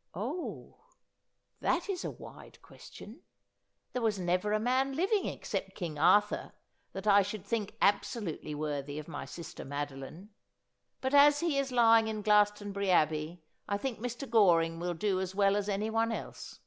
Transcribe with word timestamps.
'Oh, 0.14 0.86
that 1.60 1.90
is 1.90 2.02
a 2.02 2.10
wide 2.10 2.62
question. 2.62 3.20
There 3.92 4.00
was 4.00 4.18
never 4.18 4.54
a 4.54 4.58
man 4.58 4.94
living 4.96 5.26
except 5.26 5.74
King 5.74 5.98
Arthur 5.98 6.52
that 6.94 7.06
I 7.06 7.20
should 7.20 7.44
think 7.44 7.76
absolutely 7.82 8.54
worthy 8.54 8.98
of 8.98 9.06
my 9.06 9.26
sister 9.26 9.66
Madoline; 9.66 10.30
but 11.02 11.12
as 11.12 11.40
he 11.40 11.58
is 11.58 11.72
lying 11.72 12.08
in 12.08 12.22
Glastonbury 12.22 12.90
Abbey, 12.90 13.42
I 13.68 13.76
think 13.76 13.98
Mr. 13.98 14.26
Goring 14.26 14.80
will 14.80 14.94
do 14.94 15.20
as 15.20 15.34
well 15.34 15.56
as 15.56 15.68
anyone 15.68 16.10
else. 16.10 16.60